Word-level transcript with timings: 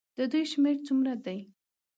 د 0.17 0.19
دوی 0.31 0.43
شمېر 0.51 0.75
څومره 0.87 1.13
دی. 1.25 1.39